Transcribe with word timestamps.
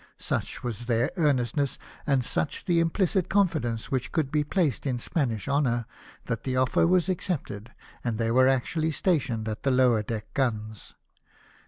Such 0.17 0.61
Avas 0.61 0.87
their 0.87 1.11
earnestness, 1.15 1.77
and 2.07 2.25
such 2.25 2.65
the 2.65 2.83
imphcit 2.83 3.29
confidence 3.29 3.89
Avhich 3.89 4.11
could 4.11 4.31
be 4.31 4.43
placed 4.43 4.87
in 4.87 4.97
Spanish 4.97 5.47
honour, 5.47 5.85
that 6.25 6.43
tlic 6.43 6.59
offer 6.59 6.87
was 6.87 7.07
accepted, 7.07 7.71
and 8.03 8.17
they 8.17 8.29
Avcre 8.29 8.49
actually 8.49 8.89
stationed 8.93 9.47
at 9.47 9.61
the 9.61 9.69
lower 9.69 10.01
deck 10.01 10.33
guns. 10.33 10.95